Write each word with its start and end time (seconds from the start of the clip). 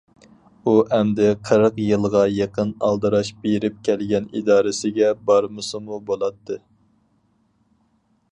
ئۇ 0.69 0.71
ئەمدى 0.95 1.25
قىرىق 1.49 1.75
يىلغا 1.81 2.21
يېقىن 2.37 2.71
ئالدىراش 2.87 3.29
بېرىپ 3.43 3.77
كەلگەن 3.89 4.25
ئىدارىسىگە 4.39 5.11
بارمىسىمۇ 5.29 6.01
بولاتتى. 6.11 6.57